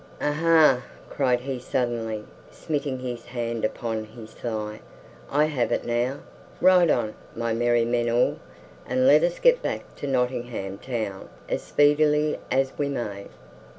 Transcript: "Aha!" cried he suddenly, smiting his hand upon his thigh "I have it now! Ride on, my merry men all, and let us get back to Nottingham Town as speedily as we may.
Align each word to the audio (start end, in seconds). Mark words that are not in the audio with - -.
"Aha!" 0.19 0.81
cried 1.11 1.41
he 1.41 1.59
suddenly, 1.59 2.25
smiting 2.49 2.97
his 2.97 3.23
hand 3.25 3.63
upon 3.63 4.03
his 4.03 4.31
thigh 4.33 4.79
"I 5.29 5.45
have 5.45 5.71
it 5.71 5.85
now! 5.85 6.21
Ride 6.59 6.89
on, 6.89 7.13
my 7.35 7.53
merry 7.53 7.85
men 7.85 8.09
all, 8.09 8.39
and 8.87 9.05
let 9.05 9.21
us 9.23 9.37
get 9.37 9.61
back 9.61 9.95
to 9.97 10.07
Nottingham 10.07 10.79
Town 10.79 11.29
as 11.47 11.61
speedily 11.61 12.39
as 12.49 12.75
we 12.79 12.89
may. 12.89 13.27